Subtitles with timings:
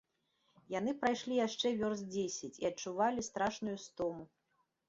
[0.79, 4.23] Яны прайшлі яшчэ вёрст дзесяць і адчувалі страшную стому.